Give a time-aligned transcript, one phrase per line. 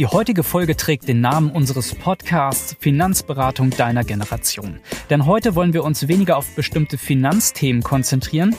[0.00, 4.80] Die heutige Folge trägt den Namen unseres Podcasts Finanzberatung deiner Generation.
[5.10, 8.56] Denn heute wollen wir uns weniger auf bestimmte Finanzthemen konzentrieren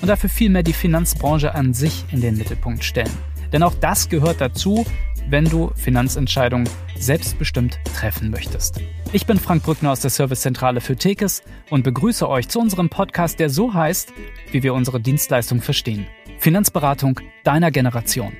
[0.00, 3.10] und dafür vielmehr die Finanzbranche an sich in den Mittelpunkt stellen.
[3.52, 4.86] Denn auch das gehört dazu,
[5.28, 8.80] wenn du Finanzentscheidungen selbstbestimmt treffen möchtest.
[9.12, 13.40] Ich bin Frank Brückner aus der Servicezentrale für Tekes und begrüße euch zu unserem Podcast,
[13.40, 14.12] der so heißt,
[14.52, 16.06] wie wir unsere Dienstleistung verstehen.
[16.38, 18.32] Finanzberatung deiner Generation.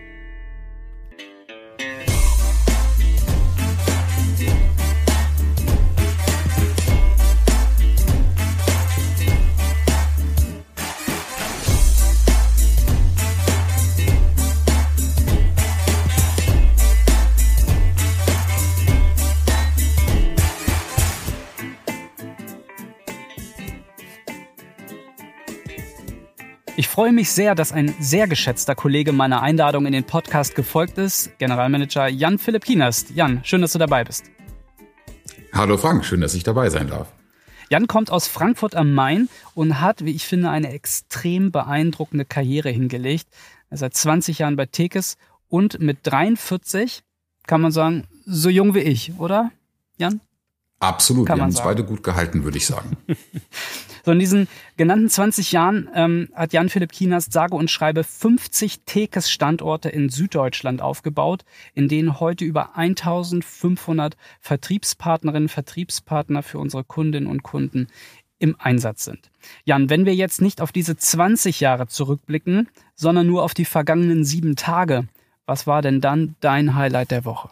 [26.95, 31.37] Freue mich sehr, dass ein sehr geschätzter Kollege meiner Einladung in den Podcast gefolgt ist,
[31.39, 33.11] Generalmanager Jan Philipp Kienast.
[33.11, 34.27] Jan, schön, dass du dabei bist.
[35.53, 37.13] Hallo Frank, schön, dass ich dabei sein darf.
[37.69, 42.71] Jan kommt aus Frankfurt am Main und hat, wie ich finde, eine extrem beeindruckende Karriere
[42.71, 43.27] hingelegt.
[43.73, 45.17] Seit 20 Jahren bei Tekes
[45.49, 47.03] und mit 43
[47.49, 49.51] kann man sagen, so jung wie ich, oder,
[49.97, 50.21] Jan?
[50.79, 52.97] Absolut, Kann wir haben uns beide gut gehalten, würde ich sagen.
[54.05, 58.81] so in diesen genannten 20 Jahren ähm, hat Jan Philipp Kienast sage und schreibe 50
[58.85, 67.43] Tekes-Standorte in Süddeutschland aufgebaut, in denen heute über 1500 Vertriebspartnerinnen, Vertriebspartner für unsere Kundinnen und
[67.43, 67.89] Kunden
[68.39, 69.31] im Einsatz sind.
[69.65, 74.25] Jan, wenn wir jetzt nicht auf diese 20 Jahre zurückblicken, sondern nur auf die vergangenen
[74.25, 75.09] sieben Tage,
[75.47, 77.49] was war denn dann dein Highlight der Woche?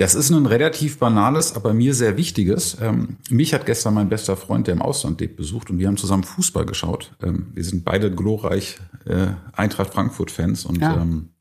[0.00, 2.78] Das ist ein relativ banales, aber mir sehr wichtiges.
[2.80, 5.98] Ähm, mich hat gestern mein bester Freund, der im Ausland lebt, besucht und wir haben
[5.98, 7.14] zusammen Fußball geschaut.
[7.22, 11.02] Ähm, wir sind beide glorreich äh, Eintracht Frankfurt-Fans und ja.
[11.02, 11.34] ähm,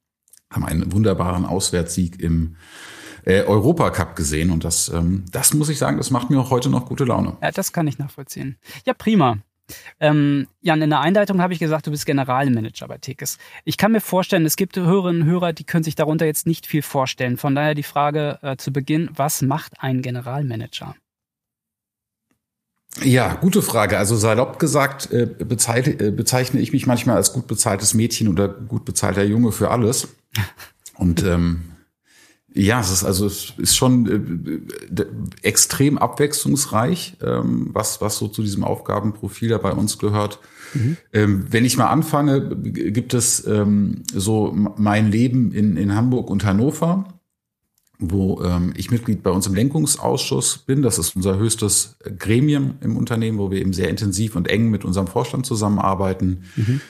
[0.52, 2.58] haben einen wunderbaren Auswärtssieg im
[3.24, 4.52] äh, Europacup gesehen.
[4.52, 7.38] Und das, ähm, das muss ich sagen, das macht mir auch heute noch gute Laune.
[7.42, 8.58] Ja, das kann ich nachvollziehen.
[8.86, 9.38] Ja, prima.
[10.00, 13.38] Ähm, Jan, in der Einleitung habe ich gesagt, du bist Generalmanager bei Tekes.
[13.66, 16.68] Ich kann mir vorstellen, es gibt Hörerinnen und Hörer, die können sich darunter jetzt nicht
[16.68, 17.38] viel vorstellen.
[17.38, 20.96] Von daher die Frage äh, zu Beginn, was macht ein Generalmanager?
[23.04, 23.98] Ja, gute Frage.
[23.98, 28.48] Also salopp gesagt äh, bezeichne, äh, bezeichne ich mich manchmal als gut bezahltes Mädchen oder
[28.48, 30.10] gut bezahlter Junge für alles.
[30.98, 31.62] Und ähm,
[32.54, 35.06] ja, es ist also es ist schon äh,
[35.44, 40.40] extrem abwechslungsreich, ähm, was was so zu diesem Aufgabenprofil da bei uns gehört.
[40.74, 40.98] Mhm.
[41.14, 46.44] Ähm, wenn ich mal anfange, gibt es ähm, so mein Leben in in Hamburg und
[46.44, 47.06] Hannover,
[48.00, 50.82] wo ähm, ich Mitglied bei uns im Lenkungsausschuss bin.
[50.82, 54.86] Das ist unser höchstes Gremium im Unternehmen, wo wir eben sehr intensiv und eng mit
[54.86, 56.46] unserem Vorstand zusammenarbeiten.
[56.56, 56.82] Mhm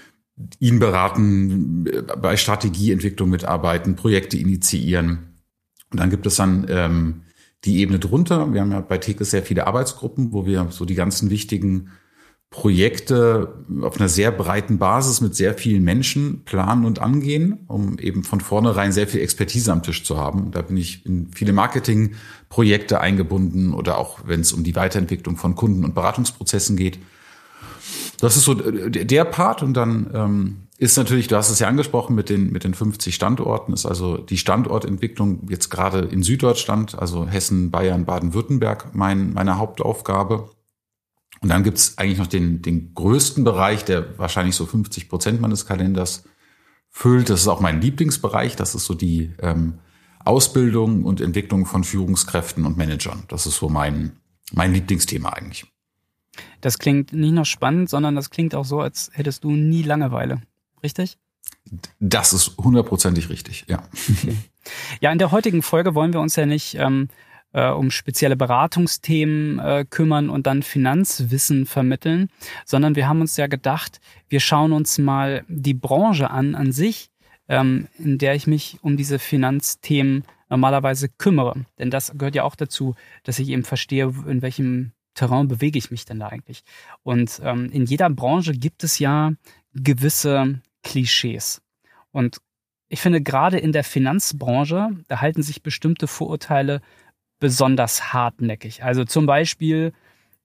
[0.59, 1.83] ihn beraten,
[2.21, 5.28] bei Strategieentwicklung mitarbeiten, Projekte initiieren.
[5.91, 7.21] Und dann gibt es dann ähm,
[7.65, 8.53] die Ebene drunter.
[8.53, 11.91] Wir haben ja bei Tekes sehr viele Arbeitsgruppen, wo wir so die ganzen wichtigen
[12.51, 18.23] Projekte auf einer sehr breiten Basis mit sehr vielen Menschen planen und angehen, um eben
[18.23, 20.49] von vornherein sehr viel Expertise am Tisch zu haben.
[20.49, 25.53] Da bin ich in viele Marketingprojekte eingebunden oder auch wenn es um die Weiterentwicklung von
[25.53, 26.97] Kunden- und Beratungsprozessen geht.
[28.19, 32.15] Das ist so der Part und dann ähm, ist natürlich, du hast es ja angesprochen
[32.15, 37.27] mit den, mit den 50 Standorten, ist also die Standortentwicklung jetzt gerade in Süddeutschland, also
[37.27, 40.49] Hessen, Bayern, Baden-Württemberg, mein, meine Hauptaufgabe.
[41.41, 45.65] Und dann gibt's eigentlich noch den, den größten Bereich, der wahrscheinlich so 50 Prozent meines
[45.65, 46.23] Kalenders
[46.89, 47.29] füllt.
[47.29, 48.55] Das ist auch mein Lieblingsbereich.
[48.55, 49.79] Das ist so die ähm,
[50.23, 53.23] Ausbildung und Entwicklung von Führungskräften und Managern.
[53.27, 54.13] Das ist so mein,
[54.53, 55.65] mein Lieblingsthema eigentlich.
[56.61, 60.41] Das klingt nicht nur spannend, sondern das klingt auch so, als hättest du nie Langeweile
[60.83, 61.17] richtig?
[61.99, 63.83] Das ist hundertprozentig richtig, ja.
[64.09, 64.35] Okay.
[65.01, 67.07] Ja, in der heutigen Folge wollen wir uns ja nicht ähm,
[67.53, 72.29] äh, um spezielle Beratungsthemen äh, kümmern und dann Finanzwissen vermitteln,
[72.65, 77.09] sondern wir haben uns ja gedacht, wir schauen uns mal die Branche an an sich,
[77.47, 81.65] ähm, in der ich mich um diese Finanzthemen normalerweise kümmere.
[81.77, 85.91] Denn das gehört ja auch dazu, dass ich eben verstehe, in welchem Terrain bewege ich
[85.91, 86.63] mich denn da eigentlich.
[87.03, 89.33] Und ähm, in jeder Branche gibt es ja
[89.73, 91.61] gewisse Klischees.
[92.11, 92.39] Und
[92.87, 96.81] ich finde, gerade in der Finanzbranche, da halten sich bestimmte Vorurteile
[97.39, 98.83] besonders hartnäckig.
[98.83, 99.93] Also zum Beispiel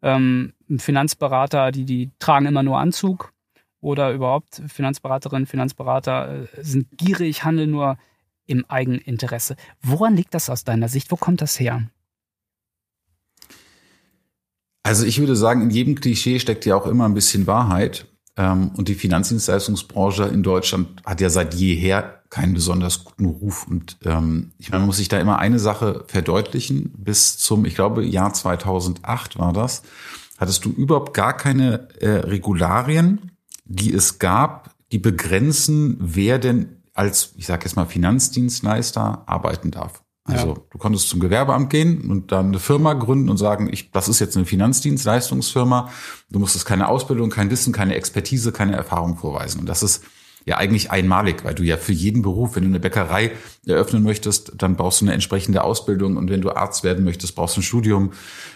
[0.02, 3.32] ähm, Finanzberater, die, die tragen immer nur Anzug
[3.80, 7.98] oder überhaupt Finanzberaterinnen, Finanzberater äh, sind gierig, handeln nur
[8.46, 9.56] im Eigeninteresse.
[9.82, 11.10] Woran liegt das aus deiner Sicht?
[11.10, 11.88] Wo kommt das her?
[14.82, 18.06] Also ich würde sagen, in jedem Klischee steckt ja auch immer ein bisschen Wahrheit.
[18.36, 23.66] Ähm, und die Finanzdienstleistungsbranche in Deutschland hat ja seit jeher keinen besonders guten Ruf.
[23.68, 26.92] Und ähm, ich meine, man muss sich da immer eine Sache verdeutlichen.
[26.96, 29.82] Bis zum, ich glaube, Jahr 2008 war das,
[30.38, 33.32] hattest du überhaupt gar keine äh, Regularien,
[33.64, 40.03] die es gab, die begrenzen, wer denn als, ich sage jetzt mal, Finanzdienstleister arbeiten darf.
[40.26, 40.54] Also ja.
[40.70, 44.20] du konntest zum Gewerbeamt gehen und dann eine Firma gründen und sagen, ich, das ist
[44.20, 45.90] jetzt eine Finanzdienstleistungsfirma.
[46.30, 49.60] Du musstest keine Ausbildung, kein Wissen, keine Expertise, keine Erfahrung vorweisen.
[49.60, 50.02] Und das ist
[50.46, 53.32] ja eigentlich einmalig, weil du ja für jeden Beruf, wenn du eine Bäckerei
[53.66, 57.56] eröffnen möchtest, dann brauchst du eine entsprechende Ausbildung und wenn du Arzt werden möchtest, brauchst
[57.56, 58.12] du ein Studium.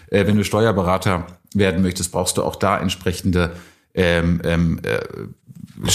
[0.07, 3.55] Äh, wenn du Steuerberater werden möchtest, brauchst du auch da entsprechende
[3.93, 4.99] ähm, ähm, äh,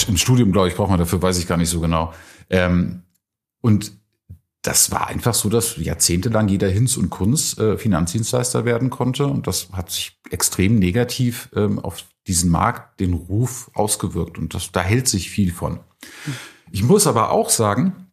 [0.09, 2.13] ein Studium, glaube ich, braucht man dafür, weiß ich gar nicht so genau.
[2.49, 3.03] Ähm,
[3.61, 3.93] und
[4.65, 9.27] das war einfach so, dass jahrzehntelang jeder Hinz und Kunz äh, Finanzdienstleister werden konnte.
[9.27, 14.37] Und das hat sich extrem negativ ähm, auf diesen Markt, den Ruf ausgewirkt.
[14.37, 15.79] Und das, da hält sich viel von.
[16.71, 18.11] Ich muss aber auch sagen,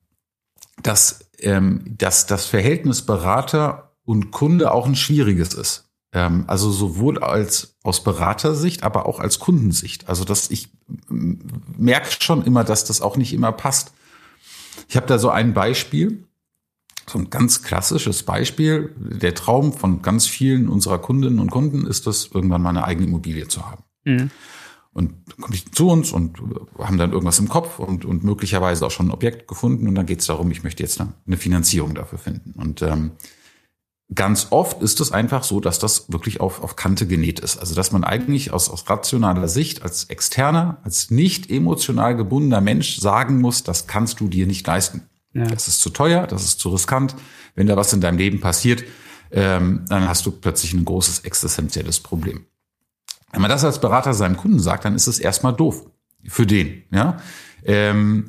[0.83, 5.91] dass, ähm, dass das Verhältnis Berater und Kunde auch ein schwieriges ist.
[6.13, 10.09] Ähm, also sowohl als aus Beratersicht, aber auch als Kundensicht.
[10.09, 10.69] Also dass ich
[11.09, 13.93] merke schon immer, dass das auch nicht immer passt.
[14.89, 16.27] Ich habe da so ein Beispiel
[17.09, 18.95] so ein ganz klassisches Beispiel.
[18.97, 23.07] Der Traum von ganz vielen unserer Kundinnen und Kunden ist es, irgendwann mal eine eigene
[23.07, 23.85] Immobilie zu haben.
[24.05, 24.31] Mhm.
[24.95, 26.39] Und dann kommen die zu uns und
[26.79, 29.89] haben dann irgendwas im Kopf und, und möglicherweise auch schon ein Objekt gefunden.
[29.89, 32.53] Und dann geht es darum, ich möchte jetzt eine Finanzierung dafür finden.
[32.61, 33.13] Und ähm,
[34.15, 37.57] ganz oft ist es einfach so, dass das wirklich auf, auf Kante genäht ist.
[37.59, 42.99] Also dass man eigentlich aus, aus rationaler Sicht als externer, als nicht emotional gebundener Mensch
[42.99, 45.09] sagen muss, das kannst du dir nicht leisten.
[45.35, 45.45] Ja.
[45.45, 47.15] Das ist zu teuer, das ist zu riskant.
[47.55, 48.85] Wenn da was in deinem Leben passiert,
[49.31, 52.47] ähm, dann hast du plötzlich ein großes existenzielles Problem.
[53.33, 55.87] Wenn man das als Berater seinem Kunden sagt, dann ist es erstmal doof
[56.29, 56.85] für den.
[56.91, 57.17] Ja,
[57.65, 58.27] ähm,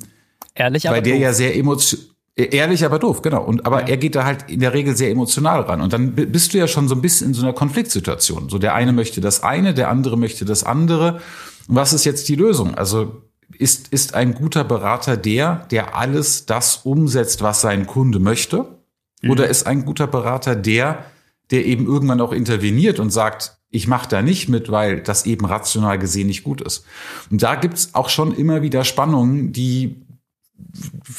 [0.56, 1.22] ehrlich, aber weil der doof.
[1.22, 3.44] ja sehr emotional Ehrlich, aber doof, genau.
[3.44, 3.90] Und aber ja.
[3.90, 5.82] er geht da halt in der Regel sehr emotional ran.
[5.82, 8.50] Und dann bist du ja schon so ein bisschen in so einer Konfliktsituation.
[8.50, 11.22] So der eine möchte das eine, der andere möchte das andere.
[11.68, 12.74] Und was ist jetzt die Lösung?
[12.74, 13.22] Also
[13.58, 18.80] ist, ist ein guter Berater der, der alles das umsetzt, was sein Kunde möchte?
[19.22, 19.32] Mhm.
[19.32, 21.06] Oder ist ein guter Berater der,
[21.52, 25.46] der eben irgendwann auch interveniert und sagt, ich mache da nicht mit, weil das eben
[25.46, 26.86] rational gesehen nicht gut ist.
[27.32, 30.06] Und da gibt's auch schon immer wieder Spannungen, die,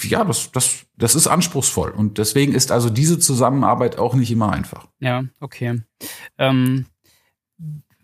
[0.02, 1.90] ja, das, das, das ist anspruchsvoll.
[1.90, 4.86] Und deswegen ist also diese Zusammenarbeit auch nicht immer einfach.
[5.00, 5.82] Ja, okay.
[6.38, 6.86] Ähm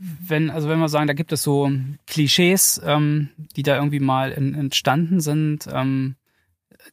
[0.00, 1.70] wenn, also wenn wir sagen, da gibt es so
[2.06, 6.17] Klischees, ähm, die da irgendwie mal in, entstanden sind, ähm,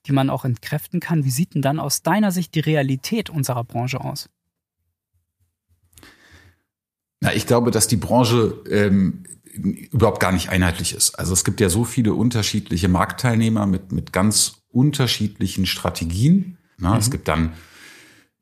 [0.05, 3.63] die man auch entkräften kann, wie sieht denn dann aus deiner Sicht die Realität unserer
[3.63, 4.29] Branche aus?
[7.21, 9.23] Na, ich glaube, dass die Branche ähm,
[9.53, 11.17] überhaupt gar nicht einheitlich ist.
[11.17, 16.57] Also es gibt ja so viele unterschiedliche Marktteilnehmer mit, mit ganz unterschiedlichen Strategien.
[16.77, 16.97] Na, mhm.
[16.97, 17.53] Es gibt dann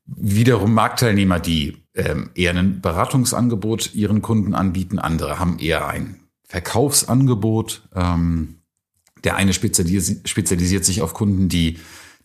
[0.06, 7.88] wiederum Marktteilnehmer, die ähm, eher ein Beratungsangebot ihren Kunden anbieten, andere haben eher ein Verkaufsangebot.
[7.94, 8.56] Ähm,
[9.24, 11.78] der eine spezialisiert, spezialisiert sich auf Kunden, die,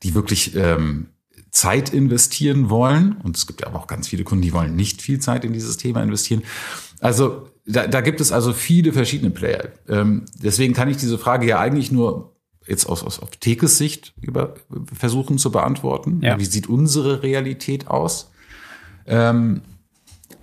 [0.03, 1.07] die wirklich ähm,
[1.49, 3.17] Zeit investieren wollen.
[3.23, 5.77] Und es gibt aber auch ganz viele Kunden, die wollen nicht viel Zeit in dieses
[5.77, 6.43] Thema investieren.
[6.99, 9.69] Also da, da gibt es also viele verschiedene Player.
[9.87, 12.35] Ähm, deswegen kann ich diese Frage ja eigentlich nur
[12.67, 14.53] jetzt aus, aus auf Tekes Sicht über,
[14.93, 16.21] versuchen zu beantworten.
[16.21, 16.39] Ja.
[16.39, 18.31] Wie sieht unsere Realität aus?
[19.07, 19.61] Ähm,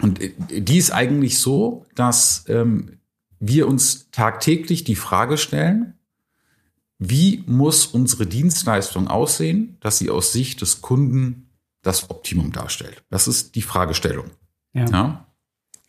[0.00, 2.99] und die ist eigentlich so, dass ähm,
[3.40, 5.95] wir uns tagtäglich die Frage stellen,
[6.99, 11.50] wie muss unsere Dienstleistung aussehen, dass sie aus Sicht des Kunden
[11.83, 13.05] das Optimum darstellt?
[13.11, 14.31] Das ist die Fragestellung.
[14.73, 14.87] Ja.
[14.90, 15.26] ja?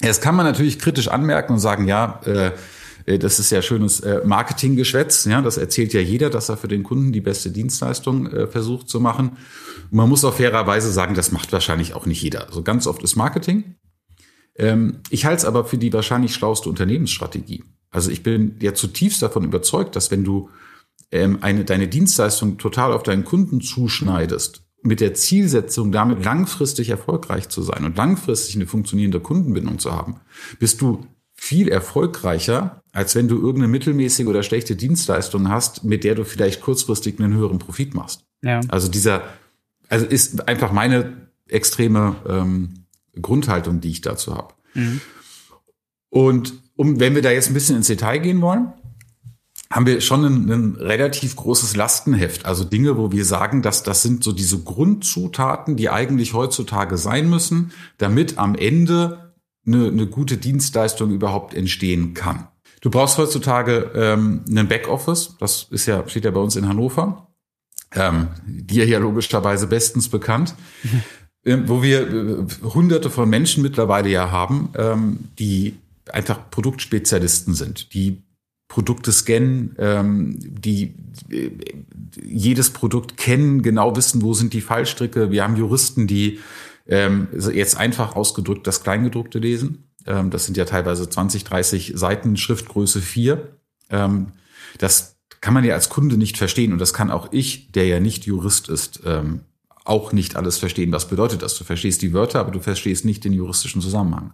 [0.02, 2.52] Jetzt kann man natürlich kritisch anmerken und sagen, ja, äh,
[3.06, 5.26] äh, das ist ja schönes äh, Marketinggeschwätz.
[5.26, 8.88] Ja, das erzählt ja jeder, dass er für den Kunden die beste Dienstleistung äh, versucht
[8.88, 9.38] zu machen.
[9.92, 12.48] Und man muss auch fairerweise sagen, das macht wahrscheinlich auch nicht jeder.
[12.48, 13.76] Also ganz oft ist Marketing.
[14.60, 17.64] Ähm, ich halte es aber für die wahrscheinlich schlauste Unternehmensstrategie.
[17.90, 20.50] Also ich bin ja zutiefst davon überzeugt, dass wenn du
[21.12, 27.50] ähm, eine, deine Dienstleistung total auf deinen Kunden zuschneidest, mit der Zielsetzung, damit langfristig erfolgreich
[27.50, 30.22] zu sein und langfristig eine funktionierende Kundenbindung zu haben,
[30.60, 36.16] bist du viel erfolgreicher, als wenn du irgendeine mittelmäßige oder schlechte Dienstleistung hast, mit der
[36.16, 38.26] du vielleicht kurzfristig einen höheren Profit machst.
[38.42, 38.62] Ja.
[38.70, 39.24] Also dieser,
[39.90, 42.86] also ist einfach meine extreme ähm,
[43.22, 44.54] Grundhaltung, die ich dazu habe.
[44.74, 45.02] Mhm.
[46.10, 48.74] Und um, wenn wir da jetzt ein bisschen ins Detail gehen wollen,
[49.72, 52.46] haben wir schon ein, ein, relativ großes Lastenheft.
[52.46, 57.30] Also Dinge, wo wir sagen, dass das sind so diese Grundzutaten, die eigentlich heutzutage sein
[57.30, 59.36] müssen, damit am Ende
[59.68, 62.48] eine, eine gute Dienstleistung überhaupt entstehen kann.
[62.82, 67.28] Du brauchst heutzutage ähm, einen Backoffice, das ist ja, steht ja bei uns in Hannover.
[67.94, 71.04] ähm, dir ja logischerweise bestens bekannt, mhm.
[71.46, 75.76] Wo wir äh, hunderte von Menschen mittlerweile ja haben, ähm, die
[76.12, 78.22] einfach Produktspezialisten sind, die
[78.68, 80.94] Produkte scannen, ähm, die
[81.32, 81.52] äh,
[82.24, 85.32] jedes Produkt kennen, genau wissen, wo sind die Fallstricke.
[85.32, 86.40] Wir haben Juristen, die
[86.88, 89.90] ähm, jetzt einfach ausgedrückt das Kleingedruckte lesen.
[90.06, 93.48] Ähm, das sind ja teilweise 20, 30 Seiten, Schriftgröße 4.
[93.90, 94.28] Ähm,
[94.78, 98.00] das kann man ja als Kunde nicht verstehen und das kann auch ich, der ja
[98.00, 99.42] nicht Jurist ist, ähm,
[99.90, 100.92] auch nicht alles verstehen.
[100.92, 101.58] Was bedeutet das?
[101.58, 104.34] Du verstehst die Wörter, aber du verstehst nicht den juristischen Zusammenhang.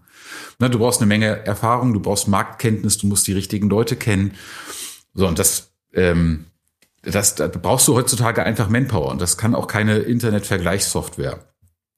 [0.59, 4.33] Na, du brauchst eine Menge Erfahrung, du brauchst Marktkenntnis, du musst die richtigen Leute kennen.
[5.13, 6.45] So, und das, ähm,
[7.01, 11.39] das, da brauchst du heutzutage einfach Manpower und das kann auch keine Internetvergleichssoftware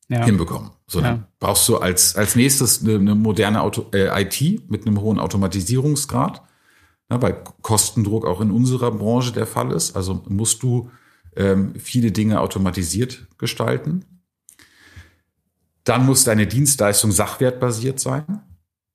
[0.10, 0.24] ja.
[0.24, 0.72] hinbekommen.
[0.88, 1.28] Sondern ja.
[1.40, 6.44] brauchst du als, als nächstes eine, eine moderne Auto, äh, IT mit einem hohen Automatisierungsgrad,
[7.10, 9.96] ja, weil Kostendruck auch in unserer Branche der Fall ist.
[9.96, 10.92] Also musst du
[11.38, 14.04] ähm, viele Dinge automatisiert gestalten.
[15.84, 18.42] Dann muss deine Dienstleistung sachwertbasiert sein.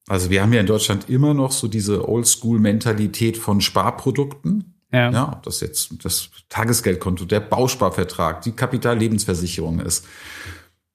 [0.08, 4.74] Also wir haben ja in Deutschland immer noch so diese Oldschool-Mentalität von Sparprodukten.
[4.92, 5.10] Ja.
[5.10, 10.06] ja, ob das jetzt das Tagesgeldkonto, der Bausparvertrag, die Kapitallebensversicherung ist.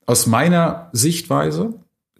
[0.05, 1.73] Aus meiner Sichtweise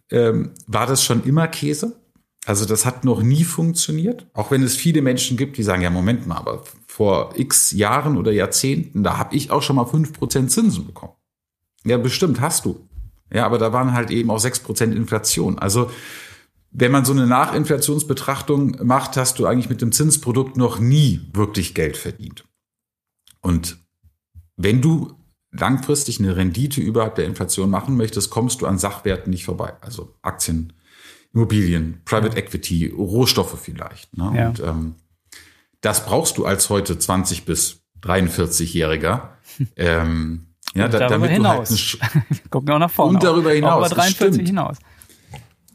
[0.09, 1.99] ähm, war das schon immer Käse.
[2.47, 5.89] Also das hat noch nie funktioniert, auch wenn es viele Menschen gibt, die sagen, ja,
[5.89, 10.13] Moment mal, aber vor x Jahren oder Jahrzehnten, da habe ich auch schon mal fünf
[10.13, 11.11] Prozent Zinsen bekommen.
[11.83, 12.87] Ja, bestimmt hast du.
[13.33, 15.59] Ja, aber da waren halt eben auch sechs Prozent Inflation.
[15.59, 15.91] Also
[16.71, 21.75] wenn man so eine Nachinflationsbetrachtung macht, hast du eigentlich mit dem Zinsprodukt noch nie wirklich
[21.75, 22.45] Geld verdient.
[23.41, 23.77] Und
[24.55, 25.17] wenn du
[25.51, 29.73] langfristig eine Rendite überhalb der Inflation machen möchtest, kommst du an Sachwerten nicht vorbei.
[29.81, 30.71] Also Aktien,
[31.37, 34.17] Immobilien, Private Equity, Rohstoffe vielleicht.
[34.17, 34.33] Ne?
[34.35, 34.47] Ja.
[34.49, 34.95] Und ähm,
[35.81, 39.29] das brauchst du als heute 20 bis 43-Jähriger.
[39.75, 41.97] ähm, ja, da, darüber hinaus.
[42.01, 43.13] Halt Gucken auch nach vorne.
[43.13, 43.91] Und darüber hinaus.
[43.91, 44.77] Über 43 hinaus.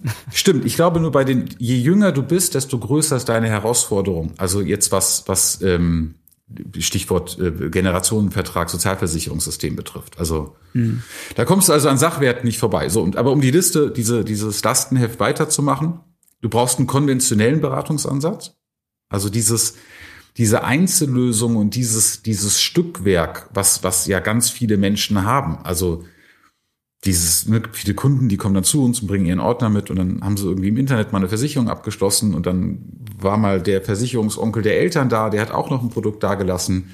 [0.32, 0.64] Stimmt.
[0.64, 4.32] Ich glaube nur bei den, je jünger du bist, desto größer ist deine Herausforderung.
[4.38, 6.16] Also jetzt was, was ähm,
[6.78, 10.18] Stichwort äh, Generationenvertrag, Sozialversicherungssystem betrifft.
[10.18, 11.02] Also hm.
[11.34, 12.88] da kommst du also an Sachwerten nicht vorbei.
[12.88, 16.00] So, und aber um die Liste, diese, dieses Lastenheft weiterzumachen,
[16.40, 18.54] du brauchst einen konventionellen Beratungsansatz.
[19.08, 19.74] Also dieses,
[20.36, 25.58] diese Einzellösung und dieses, dieses Stückwerk, was, was ja ganz viele Menschen haben.
[25.64, 26.04] Also
[27.04, 29.96] dieses, ne, viele Kunden, die kommen dann zu uns und bringen ihren Ordner mit und
[29.96, 32.78] dann haben sie irgendwie im Internet mal eine Versicherung abgeschlossen und dann
[33.18, 36.90] war mal der Versicherungsonkel der Eltern da, der hat auch noch ein Produkt dagelassen.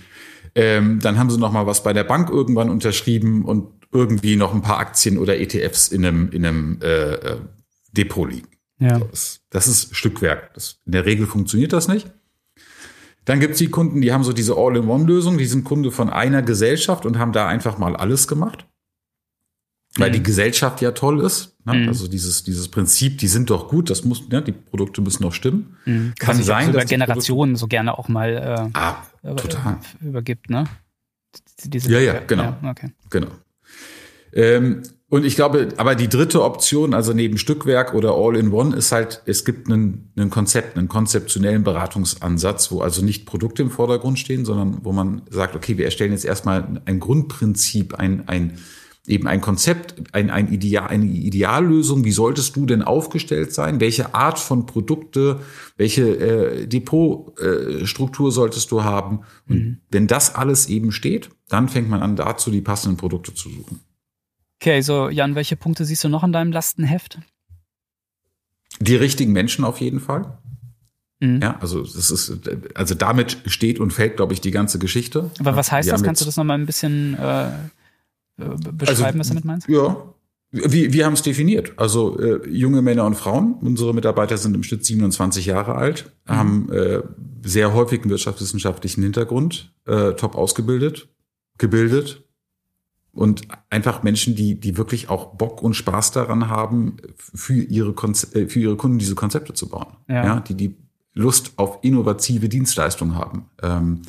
[0.55, 4.55] Ähm, dann haben sie noch mal was bei der Bank irgendwann unterschrieben und irgendwie noch
[4.55, 7.37] ein paar Aktien oder ETFs in einem, in einem äh, äh,
[7.93, 8.49] Depot liegen.
[8.81, 8.99] Ja.
[8.99, 10.55] Das, das ist Stückwerk.
[10.55, 12.11] Das, in der Regel funktioniert das nicht.
[13.25, 17.05] Dann gibt's die Kunden, die haben so diese All-in-One-Lösung, die sind Kunde von einer Gesellschaft
[17.05, 18.67] und haben da einfach mal alles gemacht.
[19.99, 20.15] Weil mhm.
[20.15, 21.57] die Gesellschaft ja toll ist.
[21.65, 21.75] Ne?
[21.75, 21.89] Mhm.
[21.89, 24.43] Also dieses, dieses Prinzip, die sind doch gut, das muss, ne?
[24.43, 25.77] die Produkte müssen doch stimmen.
[25.85, 26.15] Mhm.
[26.19, 29.03] Kann sein, dass Generationen so gerne auch mal äh, ah,
[29.37, 29.79] total.
[30.01, 30.65] übergibt, ne?
[31.65, 32.57] Diese ja, ja, genau.
[32.63, 32.91] Ja, okay.
[33.11, 33.29] Genau.
[34.33, 39.23] Ähm, und ich glaube, aber die dritte Option, also neben Stückwerk oder All-in-One, ist halt,
[39.25, 44.45] es gibt einen, einen Konzept, einen konzeptionellen Beratungsansatz, wo also nicht Produkte im Vordergrund stehen,
[44.45, 48.59] sondern wo man sagt, okay, wir erstellen jetzt erstmal ein Grundprinzip, ein, ein,
[49.09, 52.05] eben ein Konzept, ein, ein Ideal, eine Ideallösung.
[52.05, 53.81] Wie solltest du denn aufgestellt sein?
[53.81, 55.41] Welche Art von Produkte,
[55.77, 59.21] welche äh, Depotstruktur äh, solltest du haben?
[59.49, 59.79] Und mhm.
[59.91, 63.81] wenn das alles eben steht, dann fängt man an, dazu die passenden Produkte zu suchen.
[64.61, 67.19] Okay, so Jan, welche Punkte siehst du noch in deinem Lastenheft?
[68.81, 70.39] Die richtigen Menschen auf jeden Fall.
[71.21, 71.41] Mhm.
[71.43, 72.33] Ja, also das ist,
[72.75, 75.31] also damit steht und fällt, glaube ich, die ganze Geschichte.
[75.41, 76.03] Aber was heißt das?
[76.03, 77.51] Kannst du das nochmal ein bisschen äh,
[78.39, 79.69] beschreiben, also, was du damit meinst?
[79.69, 79.97] Ja,
[80.51, 81.73] wir, wir haben es definiert.
[81.77, 86.33] Also äh, junge Männer und Frauen, unsere Mitarbeiter sind im Schnitt 27 Jahre alt, mhm.
[86.33, 87.03] haben äh,
[87.45, 91.09] sehr häufig einen wirtschaftswissenschaftlichen Hintergrund, äh, top ausgebildet,
[91.59, 92.25] gebildet,
[93.19, 98.33] und einfach Menschen, die, die wirklich auch Bock und Spaß daran haben, für ihre, Konze
[98.35, 99.97] äh, für ihre Kunden diese Konzepte zu bauen.
[100.09, 100.25] Ja.
[100.25, 100.41] ja.
[100.41, 100.77] die die
[101.15, 103.47] Lust auf innovative Dienstleistungen haben.
[103.61, 104.03] Ähm,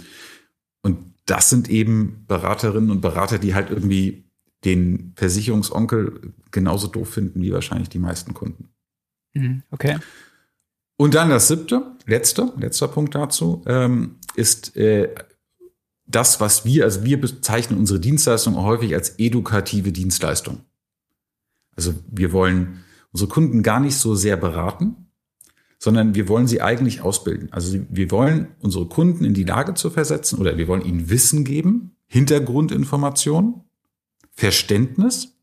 [1.29, 4.29] das sind eben Beraterinnen und Berater, die halt irgendwie
[4.65, 8.69] den Versicherungsonkel genauso doof finden wie wahrscheinlich die meisten Kunden.
[9.33, 9.99] Mhm, okay.
[10.97, 15.15] Und dann das siebte, letzte, letzter Punkt dazu, ähm, ist äh,
[16.05, 20.65] das, was wir, also wir bezeichnen unsere Dienstleistung häufig als edukative Dienstleistung.
[21.75, 22.83] Also wir wollen
[23.13, 25.08] unsere Kunden gar nicht so sehr beraten,
[25.79, 27.51] sondern wir wollen sie eigentlich ausbilden.
[27.51, 31.45] Also wir wollen unsere Kunden in die Lage zu versetzen oder wir wollen ihnen Wissen
[31.45, 33.63] geben, Hintergrundinformation,
[34.33, 35.37] Verständnis,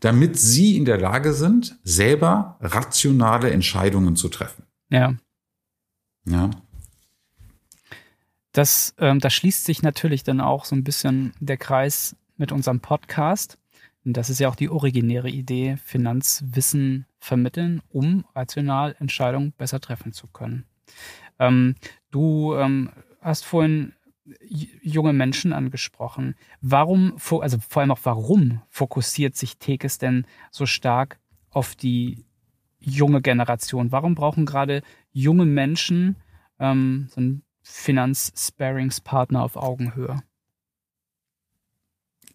[0.00, 4.64] damit sie in der Lage sind, selber rationale Entscheidungen zu treffen.
[4.90, 5.14] Ja.
[6.28, 6.50] Ja.
[8.52, 12.80] Das, ähm, da schließt sich natürlich dann auch so ein bisschen der Kreis mit unserem
[12.80, 13.58] Podcast.
[14.06, 20.12] Und das ist ja auch die originäre Idee, Finanzwissen vermitteln, um rational Entscheidungen besser treffen
[20.12, 20.64] zu können.
[21.40, 21.74] Ähm,
[22.12, 23.94] du ähm, hast vorhin
[24.80, 26.36] junge Menschen angesprochen.
[26.60, 31.18] Warum, also vor allem auch warum fokussiert sich Tekes denn so stark
[31.50, 32.24] auf die
[32.78, 33.90] junge Generation?
[33.90, 36.14] Warum brauchen gerade junge Menschen
[36.60, 40.22] ähm, so einen Finanz-Sparings-Partner auf Augenhöhe?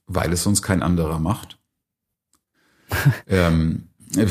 [0.08, 1.61] Weil es uns kein anderer macht.
[3.28, 3.88] ähm,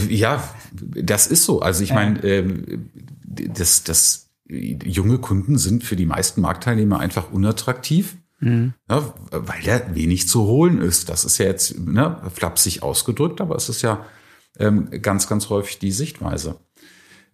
[0.08, 1.60] ja, das ist so.
[1.60, 2.78] Also ich meine, äh,
[3.24, 8.16] das, das junge Kunden sind für die meisten Marktteilnehmer einfach unattraktiv.
[8.40, 8.74] Mhm.
[8.88, 11.08] Ja, weil da wenig zu holen ist.
[11.08, 14.04] Das ist ja jetzt ne, flapsig ausgedrückt, aber es ist ja
[14.58, 16.56] ähm, ganz, ganz häufig die Sichtweise.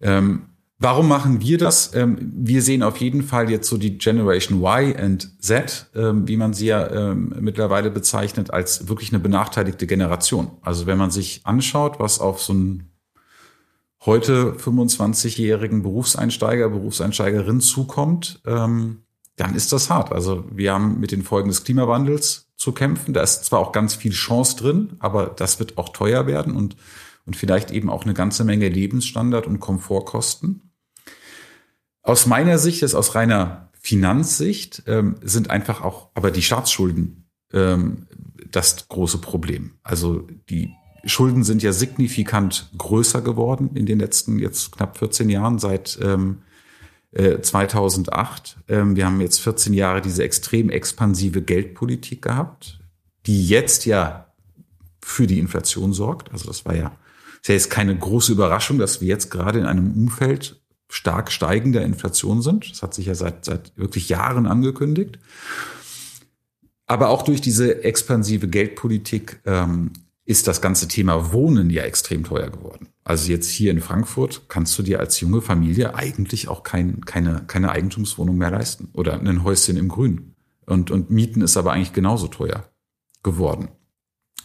[0.01, 0.43] Ähm,
[0.79, 1.93] warum machen wir das?
[1.93, 6.37] Ähm, wir sehen auf jeden Fall jetzt so die Generation Y und Z, ähm, wie
[6.37, 10.51] man sie ja ähm, mittlerweile bezeichnet, als wirklich eine benachteiligte Generation.
[10.61, 12.91] Also wenn man sich anschaut, was auf so ein
[14.05, 18.41] heute 25-jährigen Berufseinsteiger, Berufseinsteigerin zukommt,
[19.37, 20.11] dann ist das hart.
[20.11, 23.13] Also wir haben mit den Folgen des Klimawandels zu kämpfen.
[23.13, 26.75] Da ist zwar auch ganz viel Chance drin, aber das wird auch teuer werden und,
[27.25, 30.66] und vielleicht eben auch eine ganze Menge Lebensstandard und Komfortkosten.
[32.07, 38.07] Aus meiner Sicht, ist aus reiner Finanzsicht, ähm, sind einfach auch aber die Staatsschulden ähm,
[38.49, 39.73] das große Problem.
[39.83, 40.71] Also die
[41.03, 46.43] Schulden sind ja signifikant größer geworden in den letzten jetzt knapp 14 Jahren seit ähm,
[47.11, 48.57] äh, 2008.
[48.69, 52.79] Ähm, wir haben jetzt 14 Jahre diese extrem expansive Geldpolitik gehabt,
[53.25, 54.33] die jetzt ja
[55.03, 56.31] für die Inflation sorgt.
[56.31, 56.97] Also das war ja,
[57.41, 61.83] ist ja jetzt keine große Überraschung, dass wir jetzt gerade in einem Umfeld stark steigender
[61.83, 62.71] Inflation sind.
[62.71, 65.19] Das hat sich ja seit, seit wirklich Jahren angekündigt.
[66.85, 69.91] Aber auch durch diese expansive Geldpolitik ähm,
[70.23, 72.87] ist das ganze Thema Wohnen ja extrem teuer geworden.
[73.03, 77.43] Also jetzt hier in Frankfurt kannst du dir als junge Familie eigentlich auch kein, keine,
[77.47, 80.35] keine Eigentumswohnung mehr leisten oder ein Häuschen im Grün.
[80.65, 82.65] Und, und Mieten ist aber eigentlich genauso teuer
[83.23, 83.69] geworden.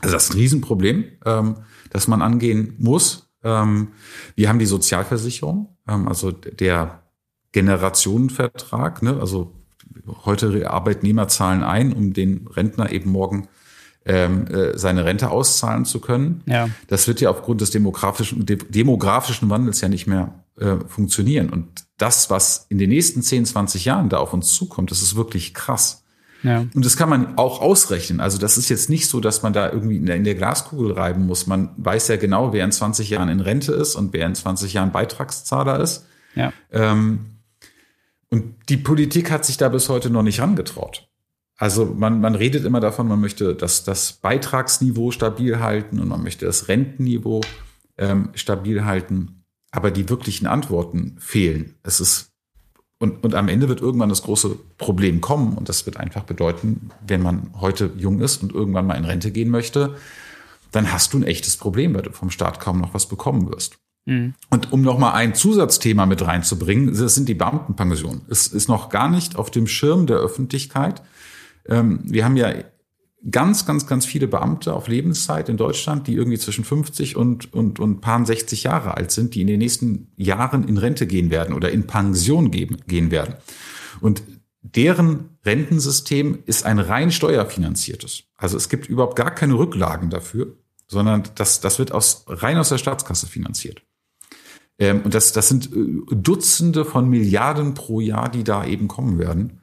[0.00, 1.56] Also das ist ein Riesenproblem, ähm,
[1.90, 3.32] das man angehen muss.
[3.42, 3.88] Ähm,
[4.36, 7.02] wir haben die Sozialversicherung, also der
[7.52, 9.18] Generationenvertrag, ne?
[9.20, 9.52] also
[10.24, 13.48] heute Arbeitnehmer zahlen ein, um den Rentner eben morgen
[14.04, 16.42] ähm, äh, seine Rente auszahlen zu können.
[16.46, 16.68] Ja.
[16.88, 21.50] Das wird ja aufgrund des demografischen, demografischen Wandels ja nicht mehr äh, funktionieren.
[21.50, 25.14] Und das, was in den nächsten 10, 20 Jahren da auf uns zukommt, das ist
[25.14, 26.01] wirklich krass.
[26.42, 26.66] Ja.
[26.74, 28.20] Und das kann man auch ausrechnen.
[28.20, 30.92] Also das ist jetzt nicht so, dass man da irgendwie in der, in der, Glaskugel
[30.92, 31.46] reiben muss.
[31.46, 34.72] Man weiß ja genau, wer in 20 Jahren in Rente ist und wer in 20
[34.72, 36.06] Jahren Beitragszahler ist.
[36.34, 36.52] Ja.
[36.72, 37.26] Ähm,
[38.28, 41.08] und die Politik hat sich da bis heute noch nicht rangetraut.
[41.56, 46.22] Also man, man redet immer davon, man möchte das, das Beitragsniveau stabil halten und man
[46.22, 47.42] möchte das Rentenniveau
[47.98, 49.44] ähm, stabil halten.
[49.70, 51.76] Aber die wirklichen Antworten fehlen.
[51.82, 52.31] Es ist
[53.02, 56.90] und, und am Ende wird irgendwann das große Problem kommen und das wird einfach bedeuten,
[57.06, 59.96] wenn man heute jung ist und irgendwann mal in Rente gehen möchte,
[60.70, 63.78] dann hast du ein echtes Problem, weil du vom Staat kaum noch was bekommen wirst.
[64.06, 64.34] Mhm.
[64.50, 68.22] Und um noch mal ein Zusatzthema mit reinzubringen, das sind die Beamtenpensionen.
[68.28, 71.02] Es ist noch gar nicht auf dem Schirm der Öffentlichkeit,
[71.68, 72.52] ähm, wir haben ja
[73.30, 77.78] ganz, ganz, ganz viele Beamte auf Lebenszeit in Deutschland, die irgendwie zwischen 50 und, und,
[77.78, 81.54] und paar 60 Jahre alt sind, die in den nächsten Jahren in Rente gehen werden
[81.54, 83.34] oder in Pension geben, gehen werden.
[84.00, 84.22] Und
[84.62, 88.24] deren Rentensystem ist ein rein steuerfinanziertes.
[88.36, 90.56] Also es gibt überhaupt gar keine Rücklagen dafür,
[90.88, 93.82] sondern das, das wird aus, rein aus der Staatskasse finanziert.
[94.78, 99.18] Ähm, und das, das sind äh, Dutzende von Milliarden pro Jahr, die da eben kommen
[99.18, 99.61] werden.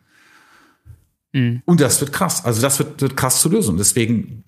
[1.33, 1.61] Mhm.
[1.65, 2.45] Und das wird krass.
[2.45, 3.77] Also das wird, wird krass zu lösen.
[3.77, 4.43] Deswegen,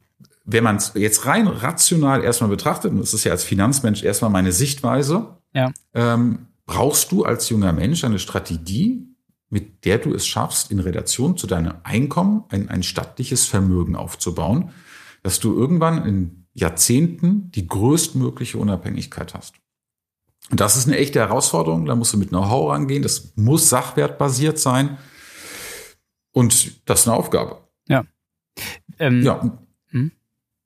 [0.45, 4.31] wenn man es jetzt rein rational erstmal betrachtet, und das ist ja als Finanzmensch erstmal
[4.31, 5.71] meine Sichtweise, ja.
[5.93, 9.07] ähm, brauchst du als junger Mensch eine Strategie,
[9.49, 14.71] mit der du es schaffst, in Relation zu deinem Einkommen ein, ein stattliches Vermögen aufzubauen,
[15.23, 19.55] dass du irgendwann in Jahrzehnten die größtmögliche Unabhängigkeit hast.
[20.49, 21.85] Und das ist eine echte Herausforderung.
[21.85, 23.03] Da musst du mit Know-how rangehen.
[23.03, 24.97] Das muss sachwertbasiert sein.
[26.31, 27.57] Und das ist eine Aufgabe.
[27.87, 28.05] Ja.
[28.99, 29.57] Ähm, ja.
[29.89, 30.11] Hm?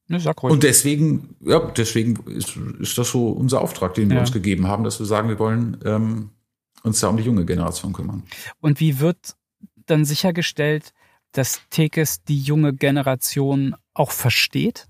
[0.07, 0.53] Ne, sag ruhig.
[0.53, 4.21] Und deswegen, ja, deswegen ist, ist das so unser Auftrag, den wir ja.
[4.21, 6.29] uns gegeben haben, dass wir sagen, wir wollen ähm,
[6.83, 8.23] uns da um die junge Generation kümmern.
[8.59, 9.35] Und wie wird
[9.87, 10.93] dann sichergestellt,
[11.31, 14.87] dass Tekes die junge Generation auch versteht?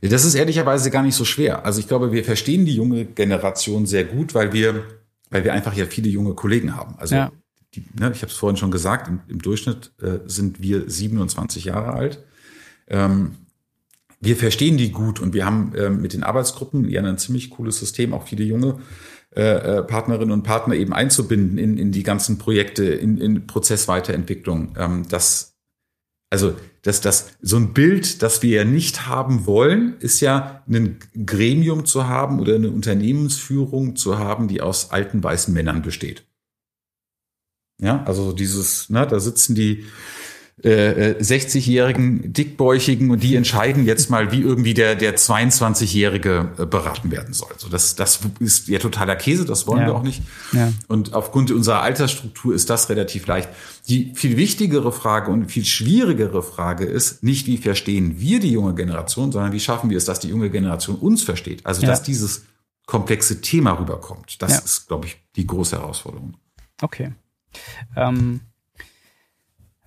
[0.00, 1.64] Das ist ehrlicherweise gar nicht so schwer.
[1.64, 4.84] Also ich glaube, wir verstehen die junge Generation sehr gut, weil wir,
[5.30, 6.96] weil wir einfach ja viele junge Kollegen haben.
[6.98, 7.32] Also ja.
[7.74, 11.64] Die, ne, ich habe es vorhin schon gesagt, im, im Durchschnitt äh, sind wir 27
[11.64, 12.24] Jahre alt.
[12.88, 13.36] Ähm,
[14.20, 17.78] wir verstehen die gut und wir haben äh, mit den Arbeitsgruppen ja ein ziemlich cooles
[17.78, 18.78] System, auch viele junge
[19.36, 19.42] äh,
[19.78, 24.74] äh, Partnerinnen und Partner eben einzubinden in, in die ganzen Projekte, in, in Prozessweiterentwicklung.
[24.78, 25.54] Ähm, das
[26.30, 30.98] also dass das so ein Bild, das wir ja nicht haben wollen, ist ja ein
[31.24, 36.26] Gremium zu haben oder eine Unternehmensführung zu haben, die aus alten weißen Männern besteht.
[37.80, 39.84] Ja, also dieses, ne, da sitzen die
[40.62, 47.10] äh, 60-jährigen Dickbäuchigen und die entscheiden jetzt mal, wie irgendwie der, der 22-Jährige äh, beraten
[47.10, 47.50] werden soll.
[47.56, 49.86] So, das, das ist ja totaler Käse, das wollen ja.
[49.88, 50.22] wir auch nicht.
[50.52, 50.72] Ja.
[50.86, 53.48] Und aufgrund unserer Altersstruktur ist das relativ leicht.
[53.88, 58.74] Die viel wichtigere Frage und viel schwierigere Frage ist nicht, wie verstehen wir die junge
[58.74, 61.66] Generation, sondern wie schaffen wir es, dass die junge Generation uns versteht.
[61.66, 61.88] Also, ja.
[61.88, 62.44] dass dieses
[62.86, 64.40] komplexe Thema rüberkommt.
[64.40, 66.36] Das ist, glaube ich, die große Herausforderung.
[66.80, 67.12] Okay.
[67.96, 68.40] Ähm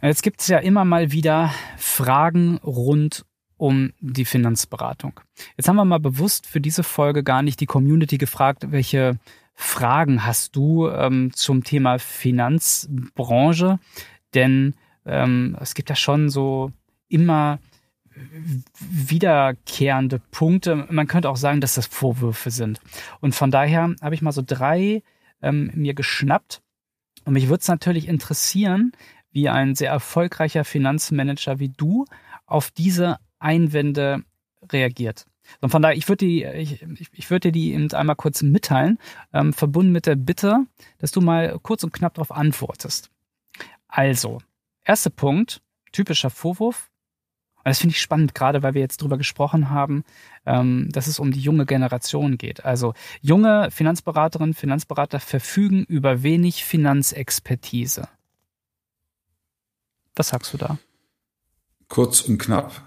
[0.01, 3.25] Jetzt gibt es ja immer mal wieder Fragen rund
[3.57, 5.19] um die Finanzberatung.
[5.57, 9.17] Jetzt haben wir mal bewusst für diese Folge gar nicht die Community gefragt, welche
[9.55, 13.79] Fragen hast du ähm, zum Thema Finanzbranche?
[14.35, 14.75] Denn
[15.05, 16.71] ähm, es gibt ja schon so
[17.07, 17.57] immer
[18.79, 20.87] wiederkehrende Punkte.
[20.89, 22.79] Man könnte auch sagen, dass das Vorwürfe sind.
[23.19, 25.01] Und von daher habe ich mal so drei
[25.41, 26.61] ähm, mir geschnappt.
[27.27, 28.93] Und mich würde es natürlich interessieren,
[29.31, 32.05] wie ein sehr erfolgreicher Finanzmanager wie du
[32.45, 34.23] auf diese Einwände
[34.71, 35.25] reagiert.
[35.59, 38.97] Und von daher, ich würde die, ich, ich würde dir die eben einmal kurz mitteilen,
[39.33, 40.67] ähm, verbunden mit der Bitte,
[40.99, 43.11] dass du mal kurz und knapp darauf antwortest.
[43.89, 44.37] Also,
[44.85, 45.61] erster Punkt,
[45.91, 46.89] typischer Vorwurf.
[47.67, 50.05] Und das finde ich spannend, gerade weil wir jetzt drüber gesprochen haben,
[50.45, 52.63] ähm, dass es um die junge Generation geht.
[52.63, 58.07] Also junge Finanzberaterinnen, Finanzberater verfügen über wenig Finanzexpertise.
[60.15, 60.77] Was sagst du da?
[61.89, 62.83] Kurz und knapp.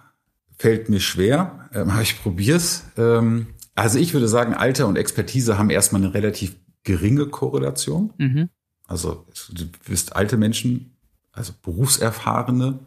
[0.57, 2.85] Fällt mir schwer, ähm, aber ich probier's.
[2.97, 8.15] Ähm, also ich würde sagen, Alter und Expertise haben erstmal eine relativ geringe Korrelation.
[8.17, 8.49] Mhm.
[8.87, 10.97] Also du wirst alte Menschen,
[11.33, 12.79] also Berufserfahrene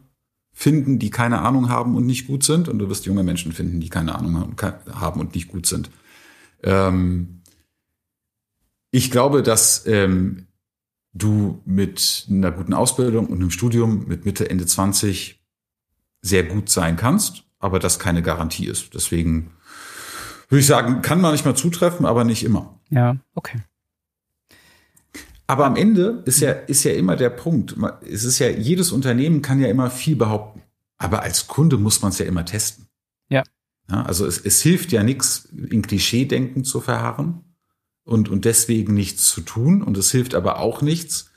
[0.54, 3.80] finden, die keine Ahnung haben und nicht gut sind, und du wirst junge Menschen finden,
[3.80, 4.56] die keine Ahnung
[4.94, 5.90] haben und nicht gut sind.
[6.62, 7.42] Ähm,
[8.92, 10.48] ich glaube, dass ähm,
[11.14, 15.44] du mit einer guten Ausbildung und einem Studium mit Mitte, Ende 20
[16.22, 18.94] sehr gut sein kannst, aber das keine Garantie ist.
[18.94, 19.52] Deswegen
[20.50, 22.80] würde ich sagen, kann manchmal zutreffen, aber nicht immer.
[22.90, 23.60] Ja, okay.
[25.48, 27.76] Aber am Ende ist ja, ist ja immer der Punkt.
[28.10, 30.62] Es ist ja, jedes Unternehmen kann ja immer viel behaupten.
[30.98, 32.88] Aber als Kunde muss man es ja immer testen.
[33.30, 33.44] Ja.
[33.90, 37.44] ja also es, es hilft ja nichts, in Klischeedenken zu verharren
[38.06, 39.82] und, und deswegen nichts zu tun.
[39.82, 41.32] Und es hilft aber auch nichts,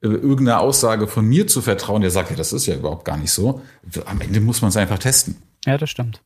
[0.00, 3.16] äh, irgendeiner Aussage von mir zu vertrauen, der sagt, ja, das ist ja überhaupt gar
[3.16, 3.62] nicht so.
[4.04, 5.36] Am Ende muss man es einfach testen.
[5.64, 6.22] Ja, das stimmt.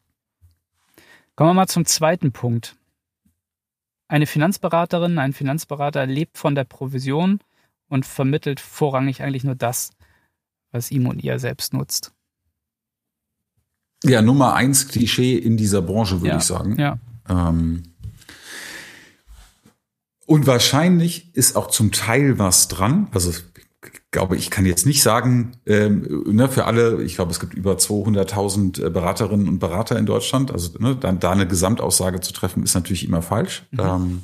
[1.34, 2.76] Kommen wir mal zum zweiten Punkt.
[4.12, 7.40] Eine Finanzberaterin, ein Finanzberater lebt von der Provision
[7.88, 9.92] und vermittelt vorrangig eigentlich nur das,
[10.70, 12.12] was ihm und ihr selbst nutzt.
[14.04, 16.78] Ja, Nummer eins Klischee in dieser Branche, würde ja, ich sagen.
[16.78, 16.98] Ja.
[17.26, 17.84] Ähm,
[20.26, 23.08] und wahrscheinlich ist auch zum Teil was dran.
[23.12, 23.32] Also
[24.12, 27.72] glaube, ich kann jetzt nicht sagen, ähm, ne, für alle, ich glaube, es gibt über
[27.74, 30.52] 200.000 äh, Beraterinnen und Berater in Deutschland.
[30.52, 33.64] Also ne, dann da eine Gesamtaussage zu treffen, ist natürlich immer falsch.
[33.72, 33.80] Mhm.
[33.80, 34.22] Ähm,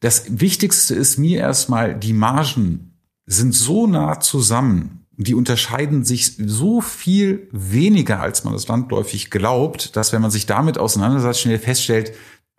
[0.00, 6.80] das Wichtigste ist mir erstmal, die Margen sind so nah zusammen, die unterscheiden sich so
[6.80, 12.12] viel weniger, als man das landläufig glaubt, dass wenn man sich damit auseinandersetzt, schnell feststellt,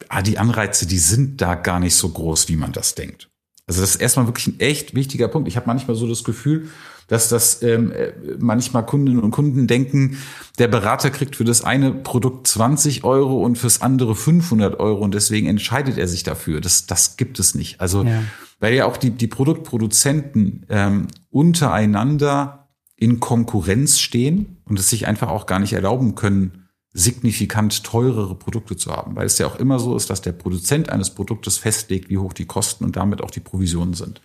[0.07, 3.29] ah, die Anreize, die sind da gar nicht so groß, wie man das denkt.
[3.67, 5.47] Also das ist erstmal wirklich ein echt wichtiger Punkt.
[5.47, 6.69] Ich habe manchmal so das Gefühl,
[7.07, 10.17] dass das ähm, äh, manchmal Kundinnen und Kunden denken,
[10.59, 15.13] der Berater kriegt für das eine Produkt 20 Euro und fürs andere 500 Euro und
[15.13, 16.61] deswegen entscheidet er sich dafür.
[16.61, 17.81] Das, das gibt es nicht.
[17.81, 18.23] Also ja.
[18.59, 25.29] weil ja auch die, die Produktproduzenten ähm, untereinander in Konkurrenz stehen und es sich einfach
[25.29, 26.64] auch gar nicht erlauben können,
[26.97, 30.89] signifikant teurere Produkte zu haben, weil es ja auch immer so ist, dass der Produzent
[30.89, 34.21] eines Produktes festlegt, wie hoch die Kosten und damit auch die Provisionen sind.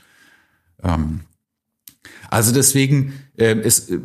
[0.84, 1.22] Ähm,
[2.30, 3.98] also deswegen, äh, es äh,